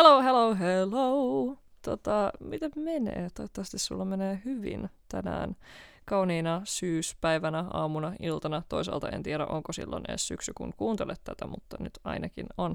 Hello, 0.00 0.22
hello, 0.22 0.54
hello. 0.54 1.56
Tota, 1.82 2.32
miten 2.40 2.70
menee? 2.76 3.28
Toivottavasti 3.34 3.78
sulla 3.78 4.04
menee 4.04 4.42
hyvin 4.44 4.90
tänään 5.08 5.56
kauniina 6.04 6.60
syyspäivänä, 6.64 7.64
aamuna, 7.70 8.12
iltana. 8.20 8.62
Toisaalta 8.68 9.08
en 9.08 9.22
tiedä, 9.22 9.46
onko 9.46 9.72
silloin 9.72 10.04
edes 10.08 10.28
syksy, 10.28 10.52
kun 10.54 10.72
kuuntelet 10.76 11.20
tätä, 11.24 11.46
mutta 11.46 11.76
nyt 11.80 11.98
ainakin 12.04 12.46
on. 12.58 12.74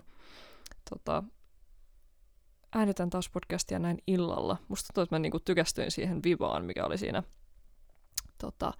Tota, 0.89 1.23
äänitän 2.75 3.09
taas 3.09 3.29
podcastia 3.29 3.79
näin 3.79 3.97
illalla. 4.07 4.57
Musta 4.67 4.87
tuntuu, 4.87 5.03
että 5.03 5.15
mä 5.15 5.19
niinku 5.19 5.39
tykästyin 5.39 5.91
siihen 5.91 6.23
vivaan, 6.23 6.65
mikä 6.65 6.85
oli 6.85 6.97
siinä 6.97 7.23
tota, 8.37 8.73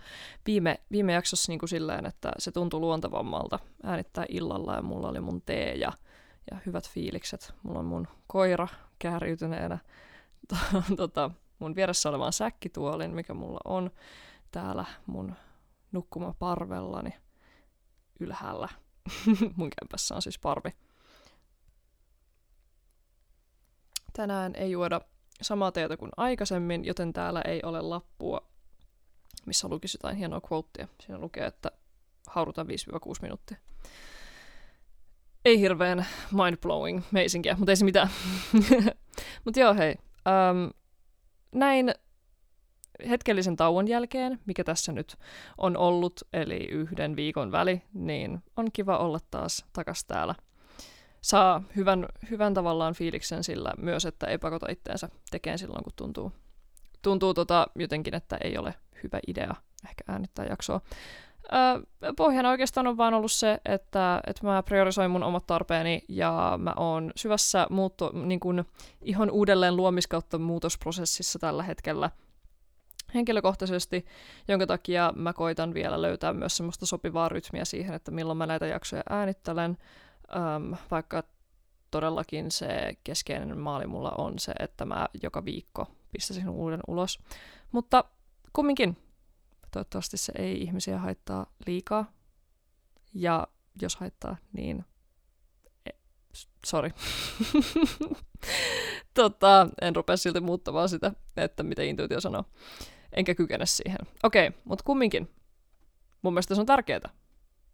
viime, 0.46 0.80
viime 0.92 1.14
jaksossa 1.14 1.52
niinku 1.52 1.68
silleen, 1.68 2.06
että 2.06 2.32
se 2.38 2.52
tuntui 2.52 2.80
luontevammalta 2.80 3.60
äänittää 3.84 4.26
illalla 4.30 4.76
ja 4.76 4.82
mulla 4.82 5.10
oli 5.10 5.20
mun 5.20 5.42
tee 5.42 5.76
ja, 5.76 5.92
ja 6.52 6.58
hyvät 6.66 6.90
fiilikset. 6.90 7.54
Mulla 7.64 7.80
on 7.80 7.86
mun 7.86 8.08
koira 8.28 8.68
kääriytyneenä 9.00 9.78
tota, 10.98 11.32
mun 11.60 11.76
vieressä 11.76 12.10
olevan 12.10 12.34
säkkituolin, 12.34 13.16
mikä 13.16 13.34
mulla 13.34 13.60
on 13.66 13.92
täällä 14.52 14.86
mun 15.06 15.36
nukkumaparvellani 15.92 17.14
ylhäällä. 18.20 18.70
mun 19.58 19.70
kämpässä 19.80 20.16
on 20.16 20.22
siis 20.22 20.40
parvi. 20.40 20.70
Tänään 24.14 24.56
ei 24.56 24.72
juoda 24.72 25.02
samaa 25.42 25.72
teetä 25.72 25.98
kuin 25.98 26.12
aikaisemmin, 26.18 26.86
joten 26.86 27.14
täällä 27.14 27.42
ei 27.42 27.60
ole 27.64 27.82
lappua, 27.82 28.42
missä 29.46 29.68
lukisi 29.68 29.98
jotain 29.98 30.18
hienoa 30.18 30.42
quotea. 30.52 30.88
Siinä 31.02 31.20
lukee, 31.20 31.46
että 31.46 31.72
haudutaan 32.28 32.68
5-6 32.68 32.70
minuuttia. 33.22 33.58
Ei 35.46 35.60
hirveän 35.60 36.06
mind-blowing 36.32 37.02
meisinkiä, 37.12 37.56
mutta 37.58 37.72
ei 37.72 37.76
se 37.76 37.86
mitään. 37.86 38.10
mutta 39.46 39.60
joo, 39.60 39.74
hei. 39.74 39.96
Um, 40.52 40.70
näin 41.52 41.94
hetkellisen 43.10 43.56
tauon 43.56 43.88
jälkeen, 43.88 44.40
mikä 44.46 44.64
tässä 44.64 44.92
nyt 44.92 45.16
on 45.58 45.78
ollut, 45.78 46.22
eli 46.34 46.68
yhden 46.72 47.16
viikon 47.16 47.52
väli, 47.52 47.82
niin 47.94 48.44
on 48.58 48.68
kiva 48.74 48.98
olla 48.98 49.20
taas 49.32 49.66
takas 49.74 50.06
täällä. 50.06 50.36
Saa 51.22 51.64
hyvän, 51.76 52.06
hyvän 52.30 52.54
tavallaan 52.54 52.94
fiiliksen 52.94 53.44
sillä 53.44 53.74
myös, 53.78 54.06
että 54.06 54.28
ei 54.28 54.38
pakota 54.38 54.72
itteensä 54.72 55.10
tekemään 55.32 55.60
silloin, 55.60 55.84
kun 55.84 55.94
tuntuu, 55.96 56.32
tuntuu 57.02 57.34
tota 57.34 57.68
jotenkin, 57.76 58.16
että 58.16 58.38
ei 58.44 58.58
ole 58.58 58.74
hyvä 59.04 59.20
idea 59.28 59.56
ehkä 59.90 60.04
äänittää 60.08 60.46
jaksoa. 60.46 60.82
Pohjana 62.18 62.50
oikeastaan 62.50 62.88
on 62.88 62.98
vaan 62.98 63.14
ollut 63.14 63.32
se, 63.32 63.60
että, 63.66 64.22
että 64.28 64.48
mä 64.48 64.64
priorisoin 64.64 65.12
mun 65.12 65.24
omat 65.24 65.48
tarpeeni 65.48 66.02
ja 66.10 66.60
mä 66.62 66.74
oon 66.78 67.12
syvässä 67.16 67.68
muutto, 67.70 68.12
niin 68.14 68.40
kun, 68.40 68.66
ihan 69.02 69.32
uudelleen 69.32 69.76
luomiskautta 69.76 70.38
muutosprosessissa 70.38 71.40
tällä 71.40 71.64
hetkellä 71.64 72.10
henkilökohtaisesti, 73.14 74.06
jonka 74.48 74.68
takia 74.68 75.14
mä 75.16 75.34
koitan 75.34 75.74
vielä 75.74 76.02
löytää 76.02 76.34
myös 76.34 76.58
semmoista 76.58 76.86
sopivaa 76.86 77.30
rytmiä 77.30 77.66
siihen, 77.66 77.96
että 77.96 78.12
milloin 78.12 78.38
mä 78.38 78.46
näitä 78.46 78.66
jaksoja 78.66 79.04
äänittelen, 79.10 79.78
öö, 80.36 80.78
vaikka 80.92 81.24
todellakin 81.92 82.52
se 82.52 82.94
keskeinen 83.04 83.58
maali 83.58 83.88
mulla 83.88 84.12
on 84.18 84.40
se, 84.40 84.54
että 84.60 84.86
mä 84.86 85.10
joka 85.24 85.46
viikko 85.46 85.88
pistäisin 86.12 86.50
uuden 86.50 86.80
ulos. 86.88 87.20
Mutta 87.72 88.04
kumminkin, 88.54 88.98
Toivottavasti 89.76 90.18
se 90.18 90.34
ei 90.38 90.62
ihmisiä 90.62 91.00
haittaa 91.00 91.54
liikaa. 91.68 92.12
Ja 93.14 93.48
jos 93.82 93.96
haittaa, 93.96 94.38
niin 94.54 94.86
e, 95.86 95.90
sorry. 96.66 96.92
tota, 99.14 99.70
en 99.82 99.96
rupea 99.96 100.18
silti 100.18 100.40
muuttamaan 100.40 100.90
sitä, 100.90 101.12
että 101.38 101.64
mitä 101.64 101.84
intuitio 101.84 102.22
sanoo. 102.22 102.44
Enkä 103.12 103.36
kykene 103.36 103.66
siihen. 103.66 103.98
Okei, 104.24 104.48
okay, 104.48 104.62
mutta 104.66 104.84
kumminkin. 104.84 105.32
Mun 106.22 106.34
mielestä 106.34 106.56
se 106.56 106.62
on 106.62 106.68
tärkeää. 106.68 107.10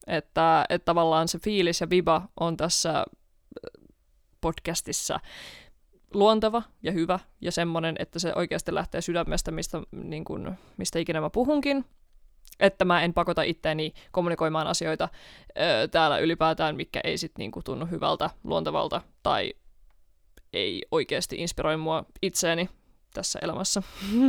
Että, 0.07 0.65
että 0.69 0.85
tavallaan 0.85 1.27
se 1.27 1.39
fiilis 1.39 1.81
ja 1.81 1.89
viba 1.89 2.27
on 2.39 2.57
tässä 2.57 3.05
podcastissa 4.41 5.19
luonteva 6.13 6.63
ja 6.83 6.91
hyvä 6.91 7.19
ja 7.41 7.51
semmoinen, 7.51 7.95
että 7.99 8.19
se 8.19 8.33
oikeasti 8.35 8.73
lähtee 8.73 9.01
sydämestä, 9.01 9.51
mistä, 9.51 9.81
niin 9.91 10.23
kuin, 10.23 10.51
mistä 10.77 10.99
ikinä 10.99 11.21
mä 11.21 11.29
puhunkin. 11.29 11.85
Että 12.59 12.85
mä 12.85 13.01
en 13.01 13.13
pakota 13.13 13.43
itteeni 13.43 13.93
kommunikoimaan 14.11 14.67
asioita 14.67 15.09
ö, 15.49 15.87
täällä 15.87 16.17
ylipäätään, 16.17 16.75
mikä 16.75 17.01
ei 17.03 17.17
sit 17.17 17.31
niin 17.37 17.51
tunnu 17.65 17.85
hyvältä, 17.85 18.29
luontevalta 18.43 19.01
tai 19.23 19.53
ei 20.53 20.81
oikeasti 20.91 21.35
inspiroi 21.35 21.77
mua 21.77 22.05
itseäni 22.21 22.69
tässä 23.13 23.39
elämässä. 23.41 23.83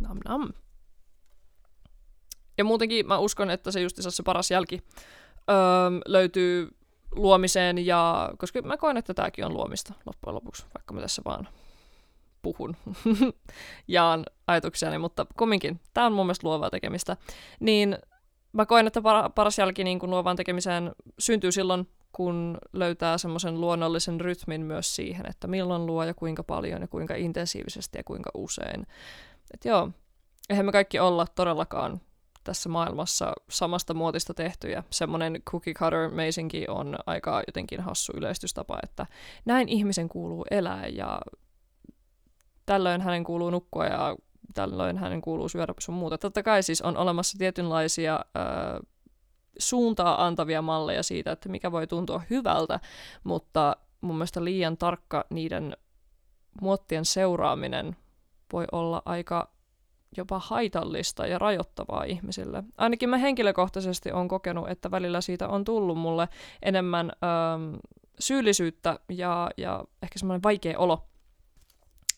nam 0.00 0.18
nam. 0.24 0.52
Ja 2.58 2.64
muutenkin 2.64 3.06
mä 3.06 3.18
uskon, 3.18 3.50
että 3.50 3.70
se 3.70 3.80
just 3.80 3.96
se 4.00 4.22
paras 4.22 4.50
jälki 4.50 4.82
öö, 5.50 5.56
löytyy 6.06 6.68
luomiseen, 7.12 7.86
ja 7.86 8.30
koska 8.38 8.62
mä 8.62 8.76
koen, 8.76 8.96
että 8.96 9.14
tämäkin 9.14 9.44
on 9.44 9.54
luomista 9.54 9.94
loppujen 10.06 10.34
lopuksi, 10.34 10.66
vaikka 10.74 10.94
mä 10.94 11.00
tässä 11.00 11.22
vaan 11.24 11.48
puhun, 12.42 12.76
jaan 13.88 14.24
ajatuksiani, 14.46 14.98
mutta 14.98 15.26
kumminkin, 15.36 15.80
tämä 15.94 16.06
on 16.06 16.12
mun 16.12 16.26
mielestä 16.26 16.46
luovaa 16.46 16.70
tekemistä, 16.70 17.16
niin 17.60 17.98
mä 18.52 18.66
koen, 18.66 18.86
että 18.86 19.02
paras 19.34 19.58
jälki 19.58 19.84
niin 19.84 19.98
luovaan 20.02 20.36
tekemiseen 20.36 20.92
syntyy 21.18 21.52
silloin, 21.52 21.88
kun 22.12 22.58
löytää 22.72 23.18
semmoisen 23.18 23.60
luonnollisen 23.60 24.20
rytmin 24.20 24.60
myös 24.60 24.96
siihen, 24.96 25.26
että 25.30 25.46
milloin 25.46 25.86
luo 25.86 26.04
ja 26.04 26.14
kuinka 26.14 26.44
paljon 26.44 26.80
ja 26.80 26.88
kuinka 26.88 27.14
intensiivisesti 27.14 27.98
ja 27.98 28.04
kuinka 28.04 28.30
usein. 28.34 28.86
Että 29.54 29.68
joo, 29.68 29.90
eihän 30.50 30.66
me 30.66 30.72
kaikki 30.72 30.98
olla 30.98 31.26
todellakaan 31.34 32.00
tässä 32.44 32.68
maailmassa 32.68 33.32
samasta 33.50 33.94
muotista 33.94 34.34
tehtyjä. 34.34 34.82
Semmoinen 34.90 35.42
cookie 35.50 35.74
cutter 35.74 36.10
meisinki 36.10 36.64
on 36.68 36.96
aika 37.06 37.42
jotenkin 37.46 37.80
hassu 37.80 38.12
yleistystapa, 38.16 38.78
että 38.82 39.06
näin 39.44 39.68
ihmisen 39.68 40.08
kuuluu 40.08 40.44
elää 40.50 40.86
ja 40.86 41.20
tällöin 42.66 43.00
hänen 43.00 43.24
kuuluu 43.24 43.50
nukkua 43.50 43.86
ja 43.86 44.16
tällöin 44.54 44.98
hänen 44.98 45.20
kuuluu 45.20 45.48
syödä 45.48 45.74
sun 45.78 45.94
muuta. 45.94 46.18
Totta 46.18 46.42
kai 46.42 46.62
siis 46.62 46.82
on 46.82 46.96
olemassa 46.96 47.38
tietynlaisia 47.38 48.14
äh, 48.14 48.80
suuntaa 49.58 50.26
antavia 50.26 50.62
malleja 50.62 51.02
siitä, 51.02 51.32
että 51.32 51.48
mikä 51.48 51.72
voi 51.72 51.86
tuntua 51.86 52.22
hyvältä, 52.30 52.80
mutta 53.24 53.76
mun 54.00 54.16
mielestä 54.16 54.44
liian 54.44 54.76
tarkka 54.76 55.24
niiden 55.30 55.76
muottien 56.60 57.04
seuraaminen 57.04 57.96
voi 58.52 58.64
olla 58.72 59.02
aika 59.04 59.51
jopa 60.16 60.38
haitallista 60.38 61.26
ja 61.26 61.38
rajoittavaa 61.38 62.04
ihmisille. 62.04 62.64
Ainakin 62.76 63.08
mä 63.08 63.18
henkilökohtaisesti 63.18 64.12
olen 64.12 64.28
kokenut, 64.28 64.70
että 64.70 64.90
välillä 64.90 65.20
siitä 65.20 65.48
on 65.48 65.64
tullut 65.64 65.98
mulle 65.98 66.28
enemmän 66.62 67.12
ähm, 67.24 67.74
syyllisyyttä 68.18 68.98
ja, 69.08 69.50
ja 69.56 69.84
ehkä 70.02 70.18
semmoinen 70.18 70.42
vaikea 70.42 70.78
olo, 70.78 71.08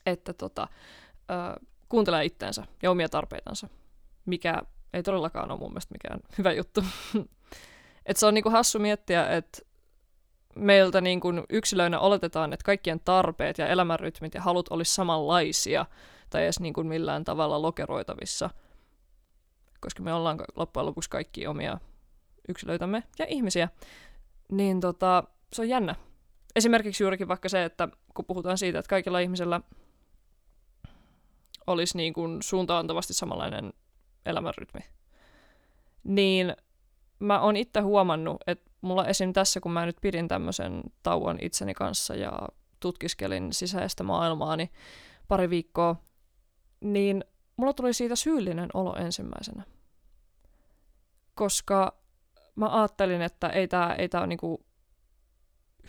että 0.06 0.32
tota, 0.32 0.68
äh, 1.30 1.66
kuuntelee 1.88 2.24
itteensä 2.24 2.66
ja 2.82 2.90
omia 2.90 3.08
tarpeitansa, 3.08 3.68
mikä 4.26 4.62
ei 4.92 5.02
todellakaan 5.02 5.50
ole 5.50 5.58
mun 5.58 5.70
mielestä 5.70 5.94
mikään 5.94 6.20
hyvä 6.38 6.52
juttu. 6.52 6.84
Et 8.06 8.16
se 8.16 8.26
on 8.26 8.34
niinku 8.34 8.50
hassu 8.50 8.78
miettiä, 8.78 9.28
että 9.28 9.58
meiltä 10.56 11.00
niinku 11.00 11.28
yksilöinä 11.50 12.00
oletetaan, 12.00 12.52
että 12.52 12.64
kaikkien 12.64 13.00
tarpeet 13.04 13.58
ja 13.58 13.66
elämänrytmit 13.66 14.34
ja 14.34 14.40
halut 14.40 14.68
olisi 14.68 14.94
samanlaisia– 14.94 15.86
tai 16.34 16.44
edes 16.44 16.60
niin 16.60 16.74
kuin 16.74 16.86
millään 16.86 17.24
tavalla 17.24 17.62
lokeroitavissa, 17.62 18.50
koska 19.80 20.02
me 20.02 20.14
ollaan 20.14 20.38
loppujen 20.56 20.86
lopuksi 20.86 21.10
kaikki 21.10 21.46
omia 21.46 21.78
yksilöitämme 22.48 23.02
ja 23.18 23.26
ihmisiä, 23.28 23.68
niin 24.52 24.80
tota, 24.80 25.24
se 25.52 25.62
on 25.62 25.68
jännä. 25.68 25.94
Esimerkiksi 26.56 27.02
juurikin 27.02 27.28
vaikka 27.28 27.48
se, 27.48 27.64
että 27.64 27.88
kun 28.14 28.24
puhutaan 28.24 28.58
siitä, 28.58 28.78
että 28.78 28.88
kaikilla 28.88 29.18
ihmisillä 29.18 29.60
olisi 31.66 31.96
niin 31.96 32.12
kuin 32.12 32.42
suuntaantavasti 32.42 33.14
samanlainen 33.14 33.72
elämänrytmi, 34.26 34.80
niin 36.04 36.56
mä 37.18 37.40
oon 37.40 37.56
itse 37.56 37.80
huomannut, 37.80 38.36
että 38.46 38.70
mulla 38.80 39.06
esim. 39.06 39.32
tässä, 39.32 39.60
kun 39.60 39.72
mä 39.72 39.86
nyt 39.86 39.96
pidin 40.00 40.28
tämmöisen 40.28 40.82
tauon 41.02 41.38
itseni 41.40 41.74
kanssa 41.74 42.14
ja 42.14 42.32
tutkiskelin 42.80 43.52
sisäistä 43.52 44.02
maailmaani 44.02 44.70
pari 45.28 45.50
viikkoa, 45.50 45.96
niin 46.84 47.24
mulla 47.56 47.72
tuli 47.72 47.94
siitä 47.94 48.16
syyllinen 48.16 48.68
olo 48.74 48.96
ensimmäisenä. 48.96 49.64
Koska 51.34 51.98
mä 52.56 52.80
ajattelin, 52.80 53.22
että 53.22 53.48
ei 53.48 53.68
tämä 53.68 53.94
ei 53.94 54.08
tää 54.08 54.20
ole 54.20 54.26
niinku 54.26 54.66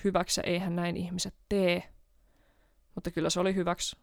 hyväksi, 0.03 0.41
eihän 0.43 0.75
näin 0.75 0.97
ihmiset 0.97 1.35
tee. 1.49 1.83
Mutta 2.95 3.11
kyllä 3.11 3.29
se 3.29 3.39
oli 3.39 3.55
hyväksi, 3.55 3.97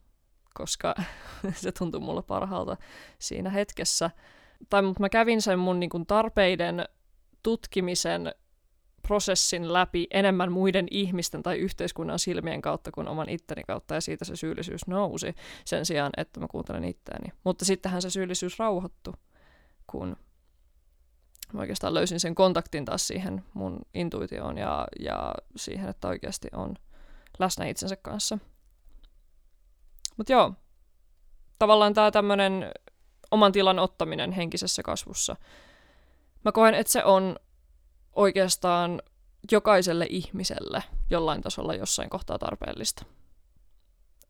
koska 0.54 0.94
se 1.54 1.72
tuntui 1.72 2.00
mulle 2.00 2.22
parhaalta 2.22 2.76
siinä 3.18 3.50
hetkessä. 3.50 4.10
Tai 4.68 4.82
mutta 4.82 5.00
mä 5.00 5.08
kävin 5.08 5.42
sen 5.42 5.58
mun 5.58 5.80
niinku 5.80 6.04
tarpeiden 6.04 6.84
tutkimisen 7.42 8.34
prosessin 9.06 9.72
läpi 9.72 10.06
enemmän 10.10 10.52
muiden 10.52 10.86
ihmisten 10.90 11.42
tai 11.42 11.56
yhteiskunnan 11.56 12.18
silmien 12.18 12.62
kautta 12.62 12.90
kuin 12.92 13.08
oman 13.08 13.28
itteni 13.28 13.62
kautta, 13.62 13.94
ja 13.94 14.00
siitä 14.00 14.24
se 14.24 14.36
syyllisyys 14.36 14.86
nousi 14.86 15.34
sen 15.64 15.86
sijaan, 15.86 16.12
että 16.16 16.40
mä 16.40 16.46
kuuntelen 16.50 16.84
itseäni. 16.84 17.32
Mutta 17.44 17.64
sittenhän 17.64 18.02
se 18.02 18.10
syyllisyys 18.10 18.58
rauhoittui, 18.58 19.14
kun 19.86 20.16
mä 21.52 21.60
oikeastaan 21.60 21.94
löysin 21.94 22.20
sen 22.20 22.34
kontaktin 22.34 22.84
taas 22.84 23.06
siihen 23.06 23.44
mun 23.54 23.80
intuitioon 23.94 24.58
ja, 24.58 24.86
ja 25.00 25.34
siihen, 25.56 25.88
että 25.88 26.08
oikeasti 26.08 26.48
on 26.52 26.74
läsnä 27.38 27.66
itsensä 27.66 27.96
kanssa. 27.96 28.38
Mutta 30.16 30.32
joo, 30.32 30.54
tavallaan 31.58 31.94
tämä 31.94 32.10
tämmöinen 32.10 32.72
oman 33.30 33.52
tilan 33.52 33.78
ottaminen 33.78 34.32
henkisessä 34.32 34.82
kasvussa. 34.82 35.36
Mä 36.44 36.52
koen, 36.52 36.74
että 36.74 36.92
se 36.92 37.04
on 37.04 37.36
oikeastaan 38.12 39.02
jokaiselle 39.52 40.06
ihmiselle 40.10 40.82
jollain 41.10 41.42
tasolla 41.42 41.74
jossain 41.74 42.10
kohtaa 42.10 42.38
tarpeellista. 42.38 43.04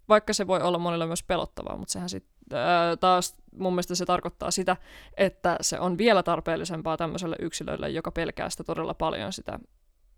Vaikka 0.09 0.33
se 0.33 0.47
voi 0.47 0.61
olla 0.61 0.79
monille 0.79 1.07
myös 1.07 1.23
pelottavaa, 1.23 1.77
mutta 1.77 1.93
sehän 1.93 2.09
sit, 2.09 2.25
ää, 2.53 2.97
taas 2.97 3.37
mun 3.57 3.73
mielestä 3.73 3.95
se 3.95 4.07
tarkoittaa 4.07 4.51
sitä, 4.51 4.77
että 5.17 5.57
se 5.61 5.81
on 5.81 5.99
vielä 5.99 6.23
tarpeellisempaa 6.23 6.97
tämmöiselle 6.97 7.37
yksilölle, 7.39 7.91
joka 7.91 8.11
pelkää 8.11 8.51
sitä 8.51 8.65
todella 8.65 8.95
paljon 8.95 9.33
sitä 9.33 9.59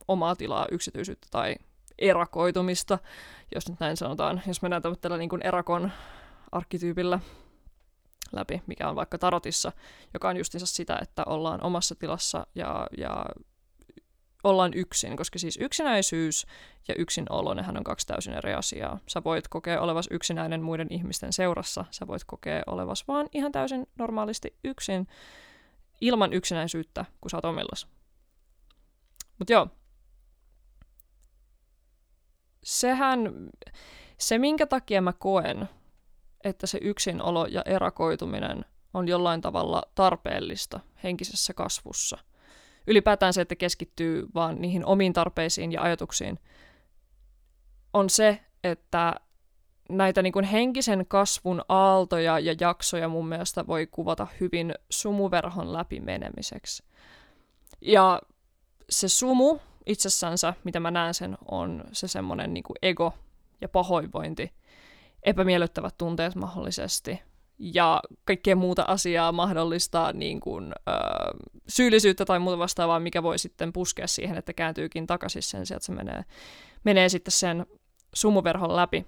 omaa 0.08 0.36
tilaa, 0.36 0.66
yksityisyyttä 0.70 1.28
tai 1.30 1.56
erakoitumista, 1.98 2.98
jos 3.54 3.68
nyt 3.68 3.80
näin 3.80 3.96
sanotaan, 3.96 4.42
jos 4.46 4.62
mennään 4.62 4.82
tällä 5.00 5.16
niin 5.16 5.30
erakon 5.44 5.92
arkkityypillä 6.52 7.20
läpi, 8.32 8.62
mikä 8.66 8.88
on 8.88 8.96
vaikka 8.96 9.18
tarotissa, 9.18 9.72
joka 10.14 10.28
on 10.28 10.36
justiinsa 10.36 10.66
sitä, 10.66 10.98
että 11.02 11.22
ollaan 11.26 11.62
omassa 11.62 11.94
tilassa 11.94 12.46
ja, 12.54 12.86
ja 12.98 13.24
ollaan 14.44 14.74
yksin, 14.74 15.16
koska 15.16 15.38
siis 15.38 15.58
yksinäisyys 15.60 16.46
ja 16.88 16.94
yksinolo, 16.98 17.54
nehän 17.54 17.76
on 17.76 17.84
kaksi 17.84 18.06
täysin 18.06 18.34
eri 18.34 18.54
asiaa. 18.54 18.98
Sä 19.06 19.24
voit 19.24 19.48
kokea 19.48 19.80
olevas 19.80 20.08
yksinäinen 20.10 20.62
muiden 20.62 20.86
ihmisten 20.90 21.32
seurassa, 21.32 21.84
sä 21.90 22.06
voit 22.06 22.24
kokea 22.24 22.62
olevas 22.66 23.08
vaan 23.08 23.28
ihan 23.32 23.52
täysin 23.52 23.86
normaalisti 23.98 24.56
yksin, 24.64 25.06
ilman 26.00 26.32
yksinäisyyttä, 26.32 27.04
kun 27.20 27.30
sä 27.30 27.36
oot 27.36 27.44
omillas. 27.44 27.88
Mut 29.38 29.50
joo. 29.50 29.68
Sehän, 32.64 33.50
se 34.18 34.38
minkä 34.38 34.66
takia 34.66 35.00
mä 35.02 35.12
koen, 35.12 35.68
että 36.44 36.66
se 36.66 36.78
yksinolo 36.82 37.46
ja 37.46 37.62
erakoituminen 37.66 38.64
on 38.94 39.08
jollain 39.08 39.40
tavalla 39.40 39.82
tarpeellista 39.94 40.80
henkisessä 41.02 41.54
kasvussa– 41.54 42.18
ylipäätään 42.86 43.32
se, 43.32 43.40
että 43.40 43.54
keskittyy 43.54 44.26
vaan 44.34 44.60
niihin 44.60 44.86
omiin 44.86 45.12
tarpeisiin 45.12 45.72
ja 45.72 45.82
ajatuksiin, 45.82 46.38
on 47.92 48.10
se, 48.10 48.40
että 48.64 49.14
näitä 49.88 50.22
niin 50.22 50.32
kuin 50.32 50.44
henkisen 50.44 51.04
kasvun 51.08 51.62
aaltoja 51.68 52.38
ja 52.38 52.54
jaksoja 52.60 53.08
mun 53.08 53.28
mielestä 53.28 53.66
voi 53.66 53.86
kuvata 53.86 54.26
hyvin 54.40 54.74
sumuverhon 54.90 55.72
läpi 55.72 56.00
menemiseksi. 56.00 56.84
Ja 57.80 58.22
se 58.90 59.08
sumu 59.08 59.58
itsessänsä, 59.86 60.54
mitä 60.64 60.80
mä 60.80 60.90
näen 60.90 61.14
sen, 61.14 61.38
on 61.50 61.84
se 61.92 62.08
semmoinen 62.08 62.54
niin 62.54 62.64
ego 62.82 63.12
ja 63.60 63.68
pahoinvointi, 63.68 64.52
epämiellyttävät 65.22 65.94
tunteet 65.98 66.34
mahdollisesti, 66.34 67.22
ja 67.58 68.00
kaikkea 68.24 68.56
muuta 68.56 68.84
asiaa 68.88 69.32
mahdollista 69.32 70.12
niin 70.12 70.40
kuin, 70.40 70.72
ö, 70.88 70.92
syyllisyyttä 71.68 72.24
tai 72.24 72.38
muuta 72.38 72.58
vastaavaa, 72.58 73.00
mikä 73.00 73.22
voi 73.22 73.38
sitten 73.38 73.72
puskea 73.72 74.06
siihen, 74.06 74.38
että 74.38 74.52
kääntyykin 74.52 75.06
takaisin 75.06 75.42
sen 75.42 75.66
sijaan, 75.66 75.76
että 75.76 75.86
se 75.86 75.92
menee, 75.92 76.24
menee 76.84 77.08
sitten 77.08 77.32
sen 77.32 77.66
sumuverhon 78.14 78.76
läpi. 78.76 79.06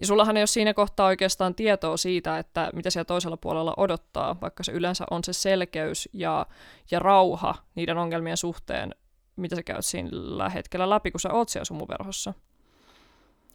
Ja 0.00 0.06
sullahan 0.06 0.36
ei 0.36 0.40
ole 0.40 0.46
siinä 0.46 0.74
kohtaa 0.74 1.06
oikeastaan 1.06 1.54
tietoa 1.54 1.96
siitä, 1.96 2.38
että 2.38 2.70
mitä 2.74 2.90
siellä 2.90 3.04
toisella 3.04 3.36
puolella 3.36 3.74
odottaa, 3.76 4.40
vaikka 4.40 4.62
se 4.62 4.72
yleensä 4.72 5.04
on 5.10 5.24
se 5.24 5.32
selkeys 5.32 6.08
ja, 6.12 6.46
ja 6.90 6.98
rauha 6.98 7.54
niiden 7.74 7.98
ongelmien 7.98 8.36
suhteen, 8.36 8.94
mitä 9.36 9.56
sä 9.56 9.62
käyt 9.62 9.84
siinä 9.84 10.48
hetkellä 10.48 10.90
läpi, 10.90 11.10
kun 11.10 11.20
sä 11.20 11.32
oot 11.32 11.48
siellä 11.48 11.64
sumuverhossa. 11.64 12.34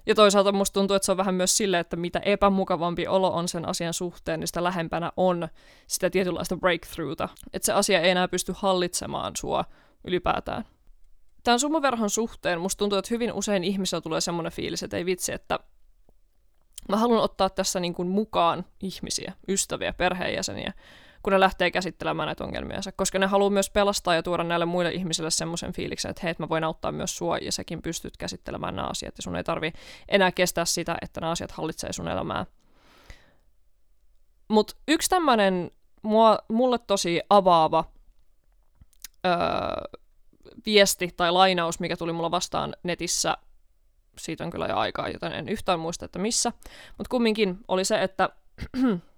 Ja 0.07 0.15
toisaalta 0.15 0.51
musta 0.51 0.73
tuntuu, 0.73 0.95
että 0.95 1.05
se 1.05 1.11
on 1.11 1.17
vähän 1.17 1.35
myös 1.35 1.57
sille, 1.57 1.79
että 1.79 1.95
mitä 1.95 2.19
epämukavampi 2.19 3.07
olo 3.07 3.33
on 3.33 3.47
sen 3.47 3.67
asian 3.67 3.93
suhteen, 3.93 4.39
niin 4.39 4.47
sitä 4.47 4.63
lähempänä 4.63 5.11
on 5.17 5.47
sitä 5.87 6.09
tietynlaista 6.09 6.57
breakthroughta. 6.57 7.29
Että 7.53 7.65
se 7.65 7.73
asia 7.73 8.01
ei 8.01 8.09
enää 8.09 8.27
pysty 8.27 8.53
hallitsemaan 8.55 9.35
sua 9.35 9.65
ylipäätään. 10.03 10.65
Tämän 11.43 11.59
sumuverhon 11.59 12.09
suhteen 12.09 12.61
musta 12.61 12.79
tuntuu, 12.79 12.97
että 12.97 13.13
hyvin 13.13 13.33
usein 13.33 13.63
ihmisellä 13.63 14.01
tulee 14.01 14.21
semmoinen 14.21 14.51
fiilis, 14.51 14.83
että 14.83 14.97
ei 14.97 15.05
vitsi, 15.05 15.33
että 15.33 15.59
mä 16.89 16.97
haluan 16.97 17.23
ottaa 17.23 17.49
tässä 17.49 17.79
niin 17.79 17.93
kuin 17.93 18.07
mukaan 18.07 18.65
ihmisiä, 18.81 19.33
ystäviä, 19.47 19.93
perheenjäseniä, 19.93 20.73
kun 21.23 21.33
ne 21.33 21.39
lähtee 21.39 21.71
käsittelemään 21.71 22.27
näitä 22.27 22.43
ongelmiansa, 22.43 22.91
koska 22.91 23.19
ne 23.19 23.25
haluaa 23.25 23.49
myös 23.49 23.69
pelastaa 23.69 24.15
ja 24.15 24.23
tuoda 24.23 24.43
näille 24.43 24.65
muille 24.65 24.91
ihmisille 24.91 25.31
semmoisen 25.31 25.73
fiiliksen, 25.73 26.09
että 26.11 26.21
hei, 26.23 26.35
mä 26.39 26.49
voin 26.49 26.63
auttaa 26.63 26.91
myös 26.91 27.17
sua 27.17 27.37
ja 27.37 27.51
säkin 27.51 27.81
pystyt 27.81 28.17
käsittelemään 28.17 28.75
nämä 28.75 28.87
asiat 28.87 29.17
ja 29.17 29.21
sun 29.21 29.35
ei 29.35 29.43
tarvi 29.43 29.73
enää 30.09 30.31
kestää 30.31 30.65
sitä, 30.65 30.97
että 31.01 31.21
nämä 31.21 31.31
asiat 31.31 31.51
hallitsee 31.51 31.93
sun 31.93 32.07
elämää. 32.07 32.45
Mutta 34.47 34.75
yksi 34.87 35.09
tämmöinen 35.09 35.71
mulle 36.49 36.77
tosi 36.77 37.21
avaava 37.29 37.83
öö, 39.25 39.33
viesti 40.65 41.09
tai 41.17 41.31
lainaus, 41.31 41.79
mikä 41.79 41.97
tuli 41.97 42.13
mulla 42.13 42.31
vastaan 42.31 42.75
netissä, 42.83 43.37
siitä 44.17 44.43
on 44.43 44.49
kyllä 44.49 44.67
jo 44.67 44.77
aikaa, 44.77 45.09
joten 45.09 45.31
en 45.31 45.49
yhtään 45.49 45.79
muista, 45.79 46.05
että 46.05 46.19
missä, 46.19 46.51
mutta 46.97 47.09
kumminkin 47.09 47.57
oli 47.67 47.85
se, 47.85 48.03
että 48.03 48.29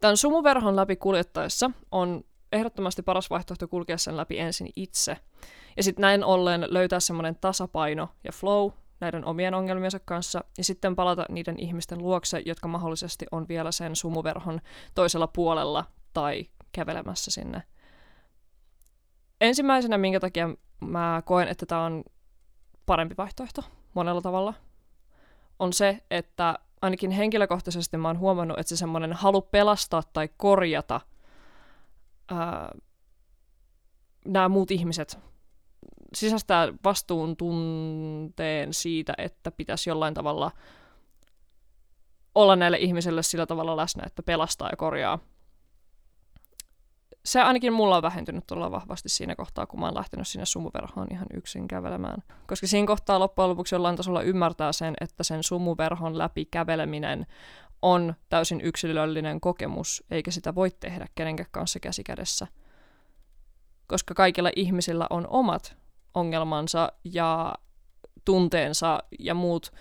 Tämän 0.00 0.16
sumuverhon 0.16 0.76
läpi 0.76 0.96
kuljettaessa 0.96 1.70
on 1.90 2.24
ehdottomasti 2.52 3.02
paras 3.02 3.30
vaihtoehto 3.30 3.68
kulkea 3.68 3.98
sen 3.98 4.16
läpi 4.16 4.38
ensin 4.38 4.68
itse. 4.76 5.16
Ja 5.76 5.82
sitten 5.82 6.02
näin 6.02 6.24
ollen 6.24 6.66
löytää 6.68 7.00
semmoinen 7.00 7.36
tasapaino 7.40 8.08
ja 8.24 8.32
flow 8.32 8.70
näiden 9.00 9.24
omien 9.24 9.54
ongelmiensa 9.54 9.98
kanssa, 9.98 10.44
ja 10.58 10.64
sitten 10.64 10.96
palata 10.96 11.26
niiden 11.28 11.58
ihmisten 11.58 11.98
luokse, 11.98 12.42
jotka 12.46 12.68
mahdollisesti 12.68 13.26
on 13.32 13.48
vielä 13.48 13.72
sen 13.72 13.96
sumuverhon 13.96 14.60
toisella 14.94 15.26
puolella 15.26 15.84
tai 16.12 16.46
kävelemässä 16.72 17.30
sinne. 17.30 17.62
Ensimmäisenä, 19.40 19.98
minkä 19.98 20.20
takia 20.20 20.48
mä 20.80 21.22
koen, 21.24 21.48
että 21.48 21.66
tämä 21.66 21.84
on 21.84 22.04
parempi 22.86 23.14
vaihtoehto 23.18 23.62
monella 23.94 24.20
tavalla, 24.20 24.54
on 25.58 25.72
se, 25.72 26.02
että 26.10 26.58
ainakin 26.82 27.10
henkilökohtaisesti 27.10 27.96
mä 27.96 28.08
oon 28.08 28.18
huomannut, 28.18 28.58
että 28.58 28.68
se 28.68 28.76
semmoinen 28.76 29.12
halu 29.12 29.42
pelastaa 29.42 30.02
tai 30.12 30.28
korjata 30.36 31.00
ää, 32.30 32.74
nämä 34.24 34.48
muut 34.48 34.70
ihmiset 34.70 35.18
sisäistää 36.14 36.68
vastuun 36.84 37.36
tunteen 37.36 38.74
siitä, 38.74 39.14
että 39.18 39.50
pitäisi 39.50 39.90
jollain 39.90 40.14
tavalla 40.14 40.50
olla 42.34 42.56
näille 42.56 42.76
ihmisille 42.76 43.22
sillä 43.22 43.46
tavalla 43.46 43.76
läsnä, 43.76 44.02
että 44.06 44.22
pelastaa 44.22 44.70
ja 44.70 44.76
korjaa 44.76 45.18
se 47.24 47.40
ainakin 47.40 47.72
mulla 47.72 47.96
on 47.96 48.02
vähentynyt 48.02 48.46
todella 48.46 48.70
vahvasti 48.70 49.08
siinä 49.08 49.36
kohtaa, 49.36 49.66
kun 49.66 49.80
mä 49.80 49.86
oon 49.86 49.94
lähtenyt 49.94 50.28
sinne 50.28 50.46
sumuverhoon 50.46 51.06
ihan 51.10 51.26
yksin 51.34 51.68
kävelemään. 51.68 52.22
Koska 52.46 52.66
siinä 52.66 52.86
kohtaa 52.86 53.18
loppujen 53.18 53.50
lopuksi 53.50 53.74
jollain 53.74 53.96
tasolla 53.96 54.22
ymmärtää 54.22 54.72
sen, 54.72 54.94
että 55.00 55.22
sen 55.22 55.42
sumuverhon 55.42 56.18
läpi 56.18 56.44
käveleminen 56.44 57.26
on 57.82 58.14
täysin 58.28 58.60
yksilöllinen 58.60 59.40
kokemus, 59.40 60.04
eikä 60.10 60.30
sitä 60.30 60.54
voi 60.54 60.70
tehdä 60.70 61.06
kenenkään 61.14 61.48
kanssa 61.50 61.80
käsikädessä. 61.80 62.46
Koska 63.86 64.14
kaikilla 64.14 64.50
ihmisillä 64.56 65.06
on 65.10 65.26
omat 65.30 65.76
ongelmansa 66.14 66.92
ja 67.04 67.54
tunteensa 68.24 69.02
ja 69.18 69.34
muut 69.34 69.72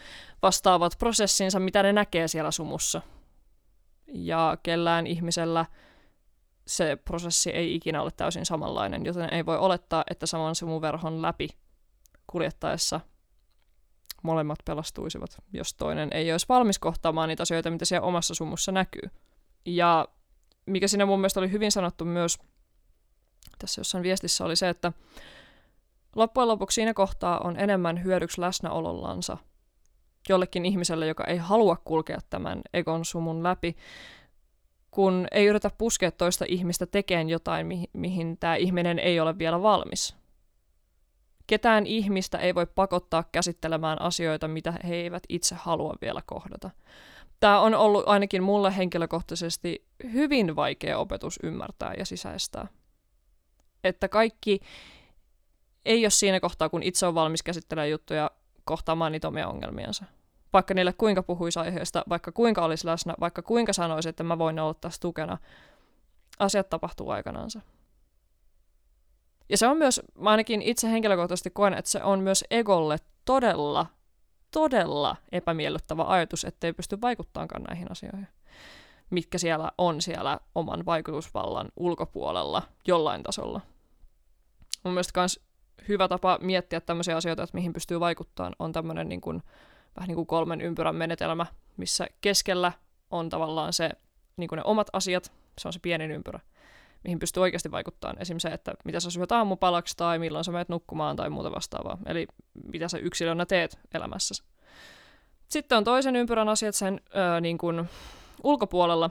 vastaavat 0.42 0.96
prosessinsa, 1.00 1.60
mitä 1.60 1.84
ne 1.84 1.94
näkee 1.94 2.28
siellä 2.28 2.52
sumussa. 2.52 3.02
Ja 4.08 4.58
kellään 4.64 5.08
ihmisellä– 5.08 5.66
se 6.70 6.96
prosessi 7.06 7.50
ei 7.50 7.76
ikinä 7.76 8.02
ole 8.02 8.12
täysin 8.12 8.46
samanlainen, 8.46 9.06
joten 9.06 9.34
ei 9.34 9.46
voi 9.46 9.58
olettaa, 9.58 10.04
että 10.10 10.26
saman 10.26 10.56
verhon 10.82 11.22
läpi 11.22 11.50
kuljettaessa 12.28 13.00
molemmat 14.24 14.60
pelastuisivat, 14.66 15.38
jos 15.54 15.74
toinen 15.74 16.10
ei 16.14 16.32
olisi 16.32 16.46
valmis 16.50 16.80
kohtaamaan 16.80 17.30
niitä 17.30 17.44
asioita, 17.44 17.72
mitä 17.72 17.86
siellä 17.86 18.08
omassa 18.08 18.36
sumussa 18.36 18.72
näkyy. 18.72 19.10
Ja 19.66 20.08
mikä 20.66 20.88
siinä 20.88 21.06
mun 21.06 21.20
mielestä 21.20 21.40
oli 21.40 21.52
hyvin 21.52 21.72
sanottu 21.72 22.06
myös 22.06 22.40
tässä 23.60 23.80
jossain 23.80 24.04
viestissä 24.04 24.46
oli 24.46 24.56
se, 24.56 24.70
että 24.70 24.94
loppujen 26.16 26.48
lopuksi 26.48 26.76
siinä 26.76 26.94
kohtaa 26.94 27.40
on 27.40 27.60
enemmän 27.60 28.04
hyödyksi 28.04 28.42
läsnäolollansa 28.42 29.38
jollekin 30.30 30.66
ihmiselle, 30.66 31.08
joka 31.08 31.24
ei 31.24 31.38
halua 31.38 31.76
kulkea 31.76 32.20
tämän 32.30 32.62
egon 32.74 33.06
sumun 33.06 33.44
läpi, 33.44 33.76
kun 34.92 35.28
ei 35.32 35.46
yritä 35.46 35.70
puskea 35.78 36.12
toista 36.12 36.46
ihmistä 36.48 36.86
tekemään 36.86 37.30
jotain, 37.30 37.68
mihin, 37.68 37.90
mihin 37.94 38.38
tämä 38.38 38.56
ihminen 38.56 39.00
ei 39.00 39.20
ole 39.20 39.38
vielä 39.38 39.62
valmis. 39.62 40.16
Ketään 41.48 41.86
ihmistä 41.86 42.38
ei 42.38 42.56
voi 42.56 42.66
pakottaa 42.66 43.24
käsittelemään 43.32 44.02
asioita, 44.02 44.48
mitä 44.48 44.74
he 44.88 44.96
eivät 44.96 45.24
itse 45.30 45.56
halua 45.56 45.94
vielä 46.02 46.22
kohdata. 46.26 46.70
Tämä 47.40 47.60
on 47.60 47.76
ollut 47.76 48.08
ainakin 48.08 48.44
mulle 48.44 48.78
henkilökohtaisesti 48.78 49.86
hyvin 50.14 50.56
vaikea 50.56 50.98
opetus 50.98 51.40
ymmärtää 51.44 51.94
ja 51.98 52.06
sisäistää. 52.06 52.68
Että 53.84 54.08
kaikki 54.08 54.60
ei 55.86 56.04
ole 56.04 56.10
siinä 56.10 56.40
kohtaa, 56.40 56.70
kun 56.70 56.84
itse 56.84 57.06
on 57.06 57.16
valmis 57.16 57.44
käsittelemään 57.44 57.90
juttuja 57.90 58.32
kohtaamaan 58.66 59.12
niitä 59.12 59.28
omia 59.28 59.48
ongelmiansa. 59.48 60.06
Vaikka 60.54 60.74
niille 60.74 60.94
kuinka 60.94 61.24
puhuisi 61.24 61.60
aiheesta, 61.60 62.04
vaikka 62.10 62.32
kuinka 62.32 62.66
olisi 62.66 62.88
läsnä, 62.88 63.14
vaikka 63.20 63.42
kuinka 63.42 63.74
sanoisi, 63.74 64.10
että 64.10 64.24
mä 64.24 64.38
voin 64.38 64.60
olla 64.60 64.74
tässä 64.74 65.02
tukena, 65.02 65.38
asiat 66.40 66.70
tapahtuu 66.70 67.10
aikanaansa. 67.10 67.62
Ja 69.50 69.58
se 69.58 69.68
on 69.68 69.78
myös, 69.78 70.02
mä 70.16 70.30
ainakin 70.30 70.62
itse 70.62 70.92
henkilökohtaisesti 70.92 71.50
koen, 71.50 71.74
että 71.74 71.92
se 71.92 72.04
on 72.04 72.20
myös 72.20 72.44
egolle 72.50 72.98
todella, 73.26 73.86
todella 74.52 75.16
epämiellyttävä 75.32 76.04
ajatus, 76.08 76.46
ettei 76.46 76.74
pysty 76.74 77.02
vaikuttamaan 77.02 77.64
näihin 77.68 77.92
asioihin, 77.92 78.28
mitkä 79.10 79.38
siellä 79.38 79.72
on 79.78 80.02
siellä 80.02 80.40
oman 80.56 80.86
vaikutusvallan 80.86 81.70
ulkopuolella 81.78 82.64
jollain 82.88 83.24
tasolla. 83.24 83.62
Mun 84.84 84.94
mielestä 84.94 85.20
myös 85.20 85.40
hyvä 85.88 86.08
tapa 86.08 86.40
miettiä 86.42 86.82
tämmöisiä 86.82 87.16
asioita, 87.16 87.44
että 87.44 87.58
mihin 87.58 87.74
pystyy 87.74 88.00
vaikuttamaan, 88.00 88.56
on 88.60 88.72
tämmöinen 88.72 89.10
niin 89.10 89.22
kuin, 89.22 89.44
vähän 89.96 90.08
niin 90.08 90.16
kuin 90.16 90.28
kolmen 90.28 90.62
ympyrän 90.62 90.96
menetelmä, 90.96 91.46
missä 91.78 92.08
keskellä 92.22 92.72
on 93.12 93.30
tavallaan 93.30 93.74
se, 93.74 93.92
niin 94.38 94.48
kuin 94.48 94.58
ne 94.58 94.64
omat 94.66 94.88
asiat, 94.94 95.32
se 95.60 95.68
on 95.68 95.74
se 95.74 95.80
pienin 95.80 96.12
ympyrä, 96.12 96.40
mihin 97.04 97.20
pystyy 97.20 97.44
oikeasti 97.44 97.72
vaikuttamaan. 97.72 98.22
Esimerkiksi 98.22 98.48
se, 98.48 98.54
että 98.54 98.74
mitä 98.84 99.00
sä 99.00 99.12
syöt 99.12 99.32
aamupalaksi 99.32 99.98
tai 99.98 100.20
milloin 100.20 100.46
sä 100.46 100.52
menet 100.52 100.70
nukkumaan 100.70 101.16
tai 101.16 101.30
muuta 101.30 101.52
vastaavaa. 101.52 101.98
Eli 102.06 102.28
mitä 102.74 102.88
sä 102.88 102.98
yksilönä 102.98 103.46
teet 103.46 103.80
elämässäsi. 103.94 104.44
Sitten 105.50 105.78
on 105.78 105.84
toisen 105.84 106.16
ympyrän 106.16 106.50
asiat 106.50 106.76
sen 106.76 107.02
öö, 107.16 107.42
niin 107.42 107.58
kuin 107.58 107.90
ulkopuolella, 108.44 109.10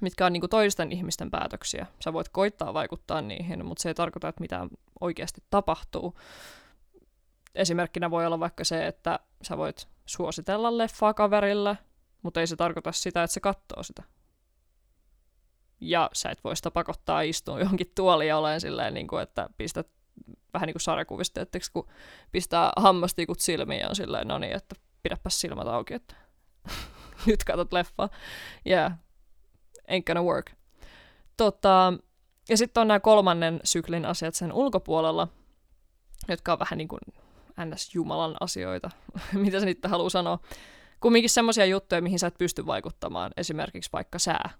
mitkä 0.00 0.26
on 0.26 0.32
niin 0.32 0.40
kuin 0.40 0.50
toisten 0.50 0.92
ihmisten 0.92 1.30
päätöksiä. 1.30 1.86
Sä 2.04 2.12
voit 2.12 2.28
koittaa 2.28 2.74
vaikuttaa 2.74 3.22
niihin, 3.22 3.66
mutta 3.66 3.82
se 3.82 3.88
ei 3.88 3.94
tarkoita, 3.94 4.28
että 4.28 4.40
mitään 4.40 4.68
oikeasti 5.00 5.42
tapahtuu. 5.50 6.14
Esimerkkinä 7.54 8.10
voi 8.10 8.26
olla 8.26 8.40
vaikka 8.40 8.64
se, 8.64 8.86
että 8.86 9.18
sä 9.42 9.56
voit 9.56 9.88
suositella 10.06 10.78
leffaa 10.78 11.14
kaverille, 11.14 11.78
mutta 12.22 12.40
ei 12.40 12.46
se 12.46 12.56
tarkoita 12.56 12.92
sitä, 12.92 13.22
että 13.22 13.34
se 13.34 13.40
katsoo 13.40 13.82
sitä. 13.82 14.02
Ja 15.80 16.10
sä 16.12 16.30
et 16.30 16.44
voi 16.44 16.56
sitä 16.56 16.70
pakottaa 16.70 17.20
istua 17.20 17.60
johonkin 17.60 17.92
tuoliin 17.94 18.28
ja 18.28 18.38
olen 18.38 18.60
silleen, 18.60 18.94
niin 18.94 19.06
kuin, 19.06 19.22
että 19.22 19.50
pistät 19.56 19.88
vähän 20.54 20.66
niin 20.66 20.74
kuin 20.74 20.80
sarjakuvista, 20.80 21.40
että 21.40 21.58
kun 21.72 21.88
pistää 22.32 22.72
hammastikut 22.76 23.40
silmiin 23.40 23.80
ja 23.80 23.88
on 23.88 23.96
silleen, 23.96 24.28
no 24.28 24.38
niin, 24.38 24.56
että 24.56 24.74
pidäpäs 25.02 25.40
silmät 25.40 25.68
auki, 25.68 25.94
että 25.94 26.14
nyt 27.26 27.44
katsot 27.44 27.72
leffaa. 27.72 28.08
Yeah, 28.66 28.92
ain't 29.90 30.04
gonna 30.06 30.22
work. 30.22 30.52
Tota, 31.36 31.92
ja 32.48 32.56
sitten 32.56 32.80
on 32.80 32.88
nämä 32.88 33.00
kolmannen 33.00 33.60
syklin 33.64 34.06
asiat 34.06 34.34
sen 34.34 34.52
ulkopuolella, 34.52 35.28
jotka 36.28 36.52
on 36.52 36.58
vähän 36.58 36.78
niin 36.78 36.88
kuin 36.88 37.00
ns-jumalan 37.64 38.36
asioita, 38.40 38.90
mitä 39.44 39.60
se 39.60 39.66
nyt 39.66 39.78
haluaa 39.84 40.10
sanoa. 40.10 40.38
Kumminkin 41.00 41.30
semmoisia 41.30 41.66
juttuja, 41.66 42.02
mihin 42.02 42.18
sä 42.18 42.26
et 42.26 42.38
pysty 42.38 42.66
vaikuttamaan, 42.66 43.30
esimerkiksi 43.36 43.90
vaikka 43.92 44.18
sää. 44.18 44.50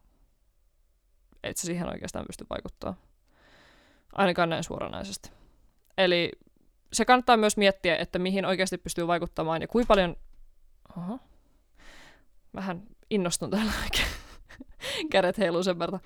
Et 1.42 1.56
sä 1.56 1.66
siihen 1.66 1.88
oikeastaan 1.88 2.26
pysty 2.26 2.46
vaikuttamaan. 2.50 2.98
Ainakaan 4.12 4.50
näin 4.50 4.64
suoranaisesti. 4.64 5.30
Eli 5.98 6.32
se 6.92 7.04
kannattaa 7.04 7.36
myös 7.36 7.56
miettiä, 7.56 7.96
että 7.96 8.18
mihin 8.18 8.44
oikeasti 8.44 8.78
pystyy 8.78 9.06
vaikuttamaan 9.06 9.62
ja 9.62 9.68
kuinka 9.68 9.88
paljon... 9.88 10.16
Oho. 10.96 11.18
Vähän 12.54 12.82
innostun 13.10 13.50
tällä 13.50 13.72
kädet 15.12 15.38
heiluu 15.38 15.62
sen 15.62 15.78
verran. 15.78 16.00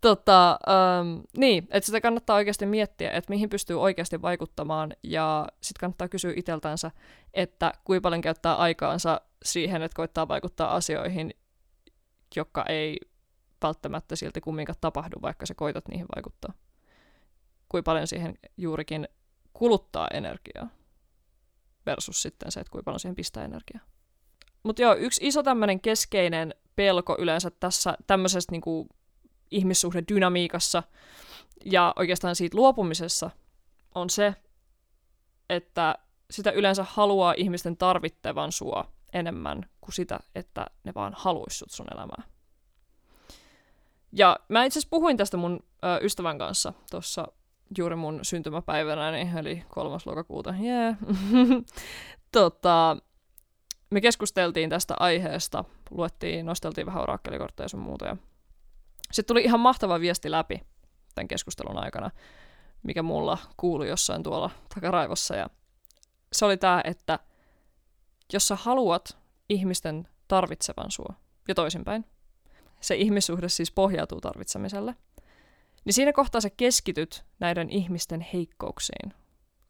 Tota, 0.00 0.58
um, 1.00 1.22
niin, 1.36 1.68
että 1.70 1.86
sitä 1.86 2.00
kannattaa 2.00 2.36
oikeasti 2.36 2.66
miettiä, 2.66 3.10
että 3.10 3.32
mihin 3.32 3.48
pystyy 3.48 3.80
oikeasti 3.80 4.22
vaikuttamaan, 4.22 4.92
ja 5.02 5.46
sitten 5.60 5.80
kannattaa 5.80 6.08
kysyä 6.08 6.32
iteltänsä, 6.36 6.90
että 7.34 7.72
kuinka 7.84 8.02
paljon 8.02 8.20
käyttää 8.20 8.54
aikaansa 8.54 9.20
siihen, 9.44 9.82
että 9.82 9.96
koittaa 9.96 10.28
vaikuttaa 10.28 10.74
asioihin, 10.74 11.34
jotka 12.36 12.64
ei 12.68 12.98
välttämättä 13.62 14.16
silti 14.16 14.40
kumminkaan 14.40 14.78
tapahdu, 14.80 15.16
vaikka 15.22 15.46
sä 15.46 15.54
koitat 15.54 15.88
niihin 15.88 16.06
vaikuttaa. 16.16 16.52
Kuinka 17.68 17.90
paljon 17.90 18.06
siihen 18.06 18.38
juurikin 18.56 19.08
kuluttaa 19.52 20.08
energiaa 20.14 20.68
versus 21.86 22.22
sitten 22.22 22.52
se, 22.52 22.60
että 22.60 22.70
kuinka 22.70 22.84
paljon 22.84 23.00
siihen 23.00 23.16
pistää 23.16 23.44
energiaa. 23.44 23.84
Mutta 24.62 24.82
joo, 24.82 24.94
yksi 24.94 25.26
iso 25.26 25.42
tämmöinen 25.42 25.80
keskeinen 25.80 26.54
pelko 26.78 27.16
yleensä 27.18 27.50
tässä 27.50 27.94
tämmöisessä 28.06 28.52
niin 28.52 28.60
kuin, 28.60 28.88
ihmissuhdedynamiikassa 29.50 30.82
ja 31.64 31.92
oikeastaan 31.96 32.36
siitä 32.36 32.56
luopumisessa 32.56 33.30
on 33.94 34.10
se, 34.10 34.34
että 35.50 35.94
sitä 36.30 36.50
yleensä 36.50 36.84
haluaa 36.88 37.34
ihmisten 37.36 37.76
tarvittavan 37.76 38.52
sua 38.52 38.92
enemmän 39.12 39.68
kuin 39.80 39.94
sitä, 39.94 40.20
että 40.34 40.66
ne 40.84 40.94
vaan 40.94 41.12
haluaisivat 41.16 41.70
sun 41.70 41.86
elämää. 41.94 42.22
Ja 44.12 44.38
mä 44.48 44.64
itse 44.64 44.78
asiassa 44.78 44.90
puhuin 44.90 45.16
tästä 45.16 45.36
mun 45.36 45.60
ö, 45.84 45.98
ystävän 46.02 46.38
kanssa 46.38 46.72
tuossa 46.90 47.28
juuri 47.78 47.96
mun 47.96 48.18
syntymäpäivänä, 48.22 49.18
eli 49.18 49.64
kolmas 49.68 50.06
lokakuuta. 50.06 50.54
Yeah. 50.62 50.96
tota, 52.32 52.96
me 53.90 54.00
keskusteltiin 54.00 54.70
tästä 54.70 54.94
aiheesta, 55.00 55.64
luettiin, 55.90 56.46
nosteltiin 56.46 56.86
vähän 56.86 57.02
orakkelikortteja 57.02 57.64
ja 57.64 57.68
sun 57.68 57.80
muuta. 57.80 58.06
Ja 58.06 58.16
sitten 59.12 59.34
tuli 59.34 59.44
ihan 59.44 59.60
mahtava 59.60 60.00
viesti 60.00 60.30
läpi 60.30 60.60
tämän 61.14 61.28
keskustelun 61.28 61.84
aikana, 61.84 62.10
mikä 62.82 63.02
mulla 63.02 63.38
kuului 63.56 63.88
jossain 63.88 64.22
tuolla 64.22 64.50
takaraivossa. 64.74 65.36
Ja 65.36 65.50
se 66.32 66.44
oli 66.44 66.56
tämä, 66.56 66.80
että 66.84 67.18
jos 68.32 68.48
sä 68.48 68.56
haluat 68.56 69.18
ihmisten 69.48 70.08
tarvitsevan 70.28 70.90
sua, 70.90 71.14
ja 71.48 71.54
toisinpäin, 71.54 72.04
se 72.80 72.96
ihmissuhde 72.96 73.48
siis 73.48 73.70
pohjautuu 73.70 74.20
tarvitsemiselle, 74.20 74.94
niin 75.84 75.94
siinä 75.94 76.12
kohtaa 76.12 76.40
sä 76.40 76.50
keskityt 76.50 77.24
näiden 77.40 77.70
ihmisten 77.70 78.26
heikkouksiin, 78.32 79.14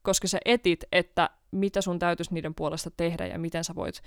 koska 0.02 0.28
sä 0.28 0.38
etit, 0.44 0.84
että 0.92 1.30
mitä 1.50 1.82
sun 1.82 1.98
täytyisi 1.98 2.34
niiden 2.34 2.54
puolesta 2.54 2.90
tehdä 2.90 3.26
ja 3.26 3.38
miten 3.38 3.64
sä 3.64 3.74
voit 3.74 4.02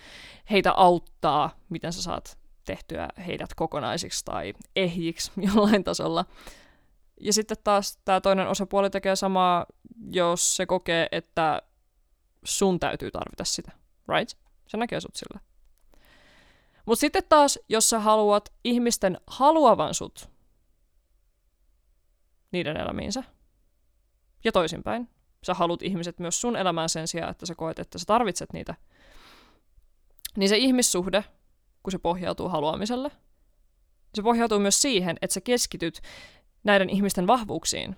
heitä 0.52 0.72
auttaa, 0.72 1.60
miten 1.70 1.94
sä 1.94 2.02
saat 2.02 2.38
tehtyä 2.66 3.08
heidät 3.28 3.54
kokonaisiksi 3.54 4.26
tai 4.26 4.54
ehjiksi 4.76 5.32
jollain 5.54 5.84
tasolla. 5.84 6.26
Ja 7.22 7.34
sitten 7.34 7.58
taas 7.64 8.00
tämä 8.06 8.22
toinen 8.22 8.48
osapuoli 8.48 8.90
tekee 8.90 9.16
samaa, 9.16 9.66
jos 10.12 10.56
se 10.56 10.66
kokee, 10.66 11.08
että 11.12 11.62
sun 12.44 12.80
täytyy 12.80 13.12
tarvita 13.12 13.44
sitä, 13.44 13.72
right? 14.08 14.38
Se 14.68 14.78
näkee 14.78 15.02
sut 15.02 15.16
sillä. 15.16 15.40
Mutta 16.86 17.02
sitten 17.02 17.24
taas, 17.30 17.60
jos 17.70 17.90
sä 17.90 18.00
haluat 18.00 18.54
ihmisten 18.64 19.18
haluavan 19.28 19.94
sut 19.94 20.30
niiden 22.52 22.78
elämiinsä, 22.78 23.24
ja 24.44 24.52
toisinpäin, 24.52 25.10
sä 25.44 25.54
haluat 25.54 25.82
ihmiset 25.82 26.20
myös 26.20 26.42
sun 26.42 26.56
elämään 26.56 26.90
sen 26.90 27.08
sijaan, 27.08 27.32
että 27.32 27.46
sä 27.46 27.56
koet, 27.56 27.80
että 27.80 28.00
sä 28.00 28.06
tarvitset 28.06 28.54
niitä, 28.54 28.76
niin 30.38 30.50
se 30.50 30.58
ihmissuhde, 30.58 31.24
kun 31.84 31.92
se 31.92 31.98
pohjautuu 31.98 32.50
haluamiselle, 32.50 33.12
se 34.16 34.22
pohjautuu 34.22 34.60
myös 34.60 34.82
siihen, 34.82 35.18
että 35.22 35.34
sä 35.34 35.42
keskityt 35.42 36.02
näiden 36.64 36.90
ihmisten 36.90 37.28
vahvuuksiin 37.28 37.96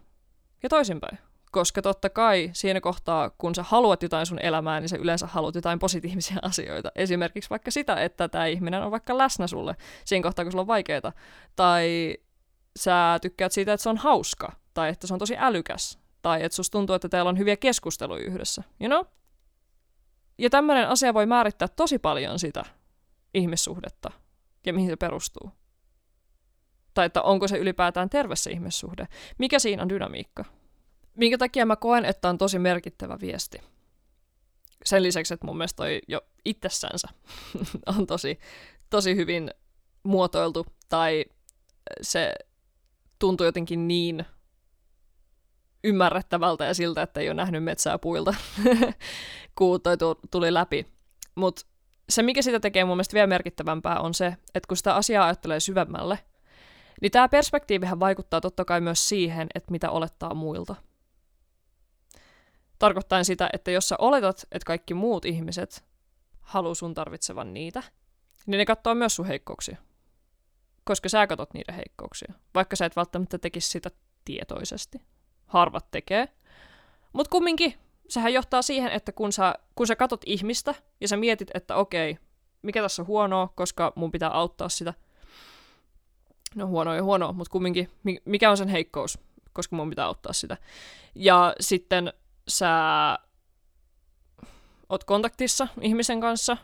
ja 0.63 0.69
toisinpäin. 0.69 1.17
Koska 1.51 1.81
totta 1.81 2.09
kai 2.09 2.49
siinä 2.53 2.81
kohtaa, 2.81 3.29
kun 3.29 3.55
sä 3.55 3.63
haluat 3.63 4.03
jotain 4.03 4.25
sun 4.25 4.39
elämään, 4.39 4.83
niin 4.83 4.89
sä 4.89 4.97
yleensä 4.97 5.27
haluat 5.27 5.55
jotain 5.55 5.79
positiivisia 5.79 6.37
asioita. 6.49 6.91
Esimerkiksi 6.95 7.49
vaikka 7.49 7.71
sitä, 7.71 7.95
että 7.95 8.29
tämä 8.29 8.45
ihminen 8.45 8.83
on 8.83 8.91
vaikka 8.91 9.17
läsnä 9.17 9.47
sulle 9.47 9.75
siinä 10.05 10.23
kohtaa, 10.23 10.45
kun 10.45 10.51
sulla 10.51 10.61
on 10.61 10.67
vaikeaa. 10.67 11.11
Tai 11.55 12.17
sä 12.79 13.19
tykkäät 13.21 13.51
siitä, 13.51 13.73
että 13.73 13.83
se 13.83 13.89
on 13.89 13.97
hauska. 13.97 14.51
Tai 14.73 14.89
että 14.89 15.07
se 15.07 15.13
on 15.13 15.19
tosi 15.19 15.35
älykäs 15.37 16.02
tai 16.23 16.43
että 16.43 16.55
susta 16.55 16.71
tuntuu, 16.71 16.95
että 16.95 17.09
teillä 17.09 17.29
on 17.29 17.37
hyviä 17.37 17.57
keskusteluja 17.57 18.23
yhdessä, 18.23 18.63
you 18.81 18.87
know? 18.87 19.13
Ja 20.37 20.49
tämmöinen 20.49 20.89
asia 20.89 21.13
voi 21.13 21.25
määrittää 21.25 21.67
tosi 21.67 21.99
paljon 21.99 22.39
sitä 22.39 22.63
ihmissuhdetta 23.33 24.11
ja 24.65 24.73
mihin 24.73 24.89
se 24.89 24.95
perustuu. 24.95 25.51
Tai 26.93 27.05
että 27.05 27.21
onko 27.21 27.47
se 27.47 27.57
ylipäätään 27.57 28.09
terve 28.09 28.35
se 28.35 28.51
ihmissuhde. 28.51 29.07
Mikä 29.37 29.59
siinä 29.59 29.83
on 29.83 29.89
dynamiikka? 29.89 30.45
Minkä 31.17 31.37
takia 31.37 31.65
mä 31.65 31.75
koen, 31.75 32.05
että 32.05 32.29
on 32.29 32.37
tosi 32.37 32.59
merkittävä 32.59 33.17
viesti. 33.21 33.61
Sen 34.85 35.03
lisäksi, 35.03 35.33
että 35.33 35.47
mun 35.47 35.57
mielestä 35.57 35.77
toi 35.77 36.01
jo 36.07 36.21
itsessänsä 36.45 37.07
on 37.97 38.07
tosi, 38.07 38.39
tosi 38.89 39.15
hyvin 39.15 39.51
muotoiltu 40.03 40.65
tai 40.89 41.25
se 42.01 42.33
tuntui 43.19 43.47
jotenkin 43.47 43.87
niin 43.87 44.25
ymmärrettävältä 45.83 46.65
ja 46.65 46.73
siltä, 46.73 47.01
että 47.01 47.19
ei 47.19 47.29
ole 47.29 47.33
nähnyt 47.33 47.63
metsää 47.63 47.97
puilta, 47.97 48.35
kun 49.57 49.81
toi 49.81 49.97
tuli 50.31 50.53
läpi. 50.53 50.87
Mutta 51.35 51.65
se, 52.09 52.23
mikä 52.23 52.41
sitä 52.41 52.59
tekee 52.59 52.85
mun 52.85 52.97
mielestä 52.97 53.13
vielä 53.13 53.27
merkittävämpää, 53.27 53.99
on 53.99 54.13
se, 54.13 54.25
että 54.55 54.67
kun 54.67 54.77
sitä 54.77 54.95
asiaa 54.95 55.25
ajattelee 55.25 55.59
syvemmälle, 55.59 56.19
niin 57.01 57.11
tämä 57.11 57.29
perspektiivihän 57.29 57.99
vaikuttaa 57.99 58.41
totta 58.41 58.65
kai 58.65 58.81
myös 58.81 59.09
siihen, 59.09 59.47
että 59.55 59.71
mitä 59.71 59.89
olettaa 59.89 60.33
muilta. 60.33 60.75
Tarkoittaen 62.79 63.25
sitä, 63.25 63.49
että 63.53 63.71
jos 63.71 63.89
sä 63.89 63.95
oletat, 63.99 64.45
että 64.51 64.65
kaikki 64.65 64.93
muut 64.93 65.25
ihmiset 65.25 65.85
haluaa 66.41 66.75
sun 66.75 66.93
tarvitsevan 66.93 67.53
niitä, 67.53 67.83
niin 68.45 68.57
ne 68.57 68.65
katsoo 68.65 68.95
myös 68.95 69.15
sun 69.15 69.25
heikkouksia. 69.25 69.77
Koska 70.83 71.09
sä 71.09 71.27
katot 71.27 71.53
niiden 71.53 71.75
heikkouksia. 71.75 72.33
Vaikka 72.55 72.75
sä 72.75 72.85
et 72.85 72.95
välttämättä 72.95 73.37
tekisi 73.37 73.69
sitä 73.69 73.89
tietoisesti. 74.25 75.01
Harvat 75.53 75.91
tekee. 75.91 76.27
Mutta 77.13 77.29
kumminkin, 77.29 77.73
sehän 78.09 78.33
johtaa 78.33 78.61
siihen, 78.61 78.91
että 78.91 79.11
kun 79.11 79.33
sä, 79.33 79.55
kun 79.75 79.87
sä 79.87 79.95
katot 79.95 80.21
ihmistä 80.25 80.75
ja 81.01 81.07
sä 81.07 81.17
mietit, 81.17 81.51
että 81.53 81.75
okei, 81.75 82.17
mikä 82.61 82.81
tässä 82.81 83.01
on 83.01 83.07
huonoa, 83.07 83.53
koska 83.55 83.93
mun 83.95 84.11
pitää 84.11 84.29
auttaa 84.29 84.69
sitä. 84.69 84.93
No 86.55 86.67
huono 86.67 86.95
ja 86.95 87.03
huono, 87.03 87.33
mutta 87.33 87.51
kumminkin, 87.51 87.89
mikä 88.25 88.51
on 88.51 88.57
sen 88.57 88.67
heikkous, 88.67 89.19
koska 89.53 89.75
mun 89.75 89.89
pitää 89.89 90.05
auttaa 90.05 90.33
sitä. 90.33 90.57
Ja 91.15 91.55
sitten 91.59 92.13
sä 92.47 92.69
oot 94.89 95.03
kontaktissa 95.03 95.67
ihmisen 95.81 96.21
kanssa, 96.21 96.57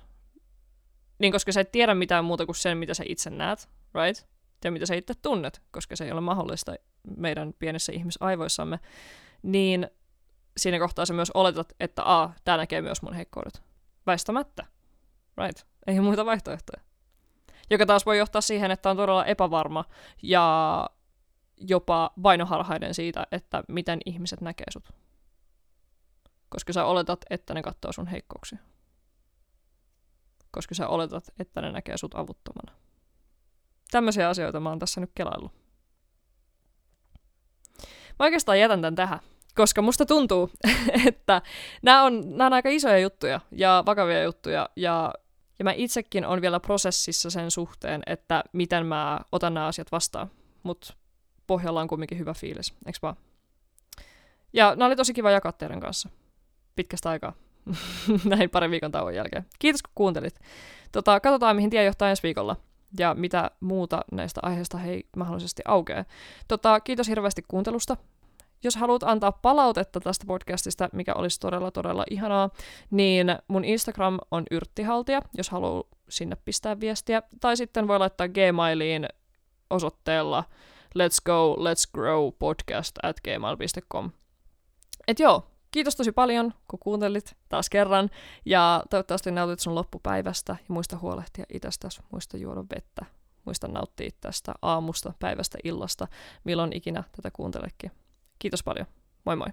niin 1.19 1.31
koska 1.31 1.51
sä 1.51 1.62
et 1.62 1.72
tiedä 1.72 1.96
mitään 1.96 2.25
muuta 2.25 2.46
kuin 2.46 2.55
sen, 2.55 2.77
mitä 2.77 2.93
sä 2.93 3.03
itse 3.08 3.29
näet, 3.29 3.69
right? 3.93 4.27
Ja 4.63 4.72
mitä 4.72 4.86
sä 4.86 4.96
itse 4.96 5.13
tunnet, 5.22 5.62
koska 5.72 5.96
se 5.96 6.05
ei 6.05 6.12
ole 6.12 6.22
mahdollista 6.22 6.75
meidän 7.17 7.53
pienissä 7.59 7.91
ihmisaivoissamme, 7.91 8.79
niin 9.43 9.87
siinä 10.57 10.79
kohtaa 10.79 11.05
sä 11.05 11.13
myös 11.13 11.31
oletat, 11.33 11.73
että 11.79 12.01
a, 12.05 12.29
tää 12.43 12.57
näkee 12.57 12.81
myös 12.81 13.01
mun 13.01 13.13
heikkoudet. 13.13 13.63
Väistämättä. 14.05 14.65
Right? 15.37 15.67
Ei 15.87 15.99
muita 15.99 16.25
vaihtoehtoja. 16.25 16.83
Joka 17.69 17.85
taas 17.85 18.05
voi 18.05 18.17
johtaa 18.17 18.41
siihen, 18.41 18.71
että 18.71 18.89
on 18.89 18.97
todella 18.97 19.25
epävarma 19.25 19.85
ja 20.23 20.89
jopa 21.57 22.11
vainoharhainen 22.23 22.93
siitä, 22.93 23.27
että 23.31 23.63
miten 23.67 23.99
ihmiset 24.05 24.41
näkee 24.41 24.65
sut. 24.73 24.89
Koska 26.49 26.73
sä 26.73 26.85
oletat, 26.85 27.19
että 27.29 27.53
ne 27.53 27.61
katsoo 27.61 27.91
sun 27.91 28.07
heikkouksia. 28.07 28.57
Koska 30.51 30.75
sä 30.75 30.87
oletat, 30.87 31.23
että 31.39 31.61
ne 31.61 31.71
näkee 31.71 31.97
sut 31.97 32.15
avuttomana. 32.15 32.79
Tämmöisiä 33.91 34.29
asioita 34.29 34.59
mä 34.59 34.69
oon 34.69 34.79
tässä 34.79 35.01
nyt 35.01 35.11
kelaillut. 35.15 35.58
Mä 38.19 38.23
oikeastaan 38.25 38.59
jätän 38.59 38.81
tämän 38.81 38.95
tähän, 38.95 39.19
koska 39.55 39.81
musta 39.81 40.05
tuntuu, 40.05 40.49
että 41.07 41.41
nämä 41.81 42.03
on, 42.03 42.38
nämä 42.38 42.45
on 42.45 42.53
aika 42.53 42.69
isoja 42.69 42.99
juttuja 42.99 43.39
ja 43.51 43.83
vakavia 43.85 44.23
juttuja, 44.23 44.69
ja, 44.75 45.13
ja 45.59 45.65
mä 45.65 45.71
itsekin 45.75 46.25
on 46.25 46.41
vielä 46.41 46.59
prosessissa 46.59 47.29
sen 47.29 47.51
suhteen, 47.51 48.01
että 48.05 48.43
miten 48.53 48.85
mä 48.85 49.19
otan 49.31 49.53
nämä 49.53 49.67
asiat 49.67 49.91
vastaan. 49.91 50.31
Mutta 50.63 50.93
pohjalla 51.47 51.81
on 51.81 51.88
kumminkin 51.88 52.19
hyvä 52.19 52.33
fiilis, 52.33 52.73
eikö 52.85 52.99
vaan? 53.01 53.15
Ja 54.53 54.69
nämä 54.69 54.85
oli 54.85 54.95
tosi 54.95 55.13
kiva 55.13 55.31
jakaa 55.31 55.51
teidän 55.51 55.79
kanssa 55.79 56.09
pitkästä 56.75 57.09
aikaa. 57.09 57.33
Näin 58.25 58.49
parin 58.49 58.71
viikon 58.71 58.91
tauon 58.91 59.15
jälkeen. 59.15 59.45
Kiitos 59.59 59.83
kun 59.83 59.91
kuuntelit. 59.95 60.39
Tota, 60.91 61.19
katsotaan, 61.19 61.55
mihin 61.55 61.69
tie 61.69 61.83
johtaa 61.83 62.09
ensi 62.09 62.23
viikolla 62.23 62.55
ja 63.00 63.13
mitä 63.13 63.51
muuta 63.60 64.01
näistä 64.12 64.39
aiheista 64.43 64.77
hei 64.77 65.03
mahdollisesti 65.15 65.62
aukeaa. 65.65 66.05
Tota, 66.48 66.79
kiitos 66.79 67.08
hirveästi 67.08 67.41
kuuntelusta. 67.48 67.98
Jos 68.63 68.75
haluat 68.75 69.03
antaa 69.03 69.31
palautetta 69.31 70.00
tästä 70.00 70.25
podcastista, 70.27 70.89
mikä 70.93 71.13
olisi 71.13 71.39
todella 71.39 71.72
todella 71.72 72.03
ihanaa, 72.10 72.50
niin 72.91 73.27
mun 73.48 73.65
Instagram 73.65 74.19
on 74.31 74.43
yrttihaltia, 74.51 75.21
jos 75.38 75.49
haluaa 75.49 75.84
sinne 76.10 76.38
pistää 76.45 76.80
viestiä. 76.80 77.21
Tai 77.39 77.58
sitten 77.58 77.88
voi 77.88 77.99
laittaa 77.99 78.28
Gmailiin 78.28 79.08
osoitteella 79.69 80.43
let's 80.95 81.21
go, 81.25 81.56
let's 81.56 81.91
grow 81.93 82.32
podcast 82.39 82.95
at 83.04 83.21
gmail.com. 83.21 84.12
Et 85.08 85.19
joo, 85.19 85.48
kiitos 85.71 85.95
tosi 85.95 86.12
paljon, 86.12 86.53
kun 86.67 86.79
kuuntelit 86.79 87.38
taas 87.49 87.69
kerran. 87.69 88.10
Ja 88.45 88.84
toivottavasti 88.89 89.32
nautit 89.32 89.60
sun 89.60 89.75
loppupäivästä 89.75 90.55
ja 90.60 90.65
muista 90.67 90.97
huolehtia 90.97 91.45
itsestäsi, 91.53 92.01
muista 92.12 92.38
juoda 92.38 92.63
vettä, 92.75 93.05
muista 93.45 93.67
nauttia 93.67 94.10
tästä 94.21 94.53
aamusta, 94.62 95.13
päivästä, 95.19 95.58
illasta, 95.63 96.08
milloin 96.43 96.73
ikinä 96.73 97.03
tätä 97.15 97.32
kuuntelekin. 97.32 97.91
Kiitos 98.39 98.63
paljon. 98.63 98.86
Moi 99.25 99.36
moi. 99.36 99.47